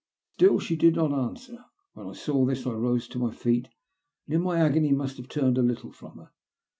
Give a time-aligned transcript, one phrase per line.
[0.37, 1.63] Still she did not answer.
[1.93, 3.69] When I saw this I rose to my feet,
[4.25, 6.31] and in my agony must have turned a little from her.